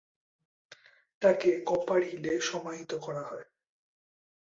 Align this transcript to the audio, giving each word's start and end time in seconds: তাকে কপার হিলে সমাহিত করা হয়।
তাকে 1.21 1.49
কপার 1.65 2.01
হিলে 2.03 2.33
সমাহিত 2.41 2.91
করা 3.01 3.23
হয়। 3.23 3.45